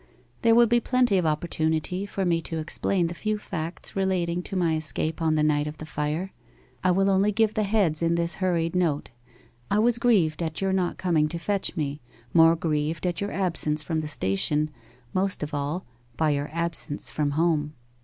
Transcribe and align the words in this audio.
'"There 0.41 0.55
will 0.55 0.65
be 0.65 0.79
plenty 0.79 1.19
of 1.19 1.27
opportunity 1.27 2.07
for 2.07 2.25
me 2.25 2.41
to 2.41 2.57
explain 2.57 3.05
the 3.05 3.13
few 3.13 3.37
facts 3.37 3.95
relating 3.95 4.41
to 4.41 4.55
my 4.55 4.75
escape 4.75 5.21
on 5.21 5.35
the 5.35 5.43
night 5.43 5.67
of 5.67 5.77
the 5.77 5.85
fire. 5.85 6.31
I 6.83 6.89
will 6.89 7.07
only 7.07 7.31
give 7.31 7.53
the 7.53 7.61
heads 7.61 8.01
in 8.01 8.15
this 8.15 8.37
hurried 8.41 8.75
note. 8.75 9.11
I 9.69 9.77
was 9.77 9.99
grieved 9.99 10.41
at 10.41 10.59
your 10.59 10.73
not 10.73 10.97
coming 10.97 11.27
to 11.27 11.37
fetch 11.37 11.77
me, 11.77 12.01
more 12.33 12.55
grieved 12.55 13.05
at 13.05 13.21
your 13.21 13.31
absence 13.31 13.83
from 13.83 13.99
the 13.99 14.07
station, 14.07 14.71
most 15.13 15.43
of 15.43 15.53
all 15.53 15.85
by 16.17 16.31
your 16.31 16.49
absence 16.51 17.11
from 17.11 17.29
home. 17.37 17.73